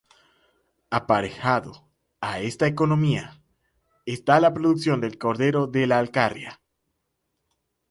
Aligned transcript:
Aparejado 0.89 1.87
a 2.21 2.39
esta 2.39 2.65
economía 2.65 3.39
está 4.07 4.39
la 4.39 4.51
producción 4.51 4.99
del 4.99 5.19
cordero 5.19 5.67
de 5.67 5.85
la 5.85 5.99
Alcarria. 5.99 6.59